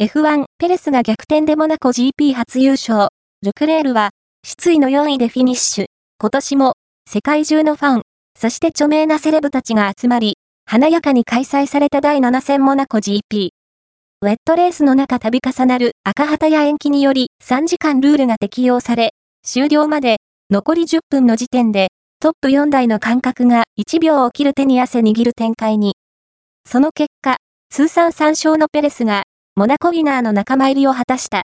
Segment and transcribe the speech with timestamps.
[0.00, 3.08] F1 ペレスが逆転でモナコ GP 初優勝。
[3.42, 4.10] ルクレールは、
[4.46, 5.86] 失意の4位でフィニッシュ。
[6.20, 6.74] 今年も、
[7.10, 8.02] 世界中のファン、
[8.38, 13.48] そして著名なセレブたちが集まり、華やかに開催された第7戦モナコ GP。
[14.20, 20.18] ウェットレースの中度重なる赤旗や延期により3時間ルールが適用され、終了まで
[20.48, 21.88] 残り10分の時点で
[22.20, 25.96] トップ4台の間隔が1秒を切る手に汗握る展開に。
[26.64, 27.38] その結果、
[27.70, 29.24] 通算3勝のペレスが
[29.58, 31.36] モナコウィナーの仲間入りを果たした。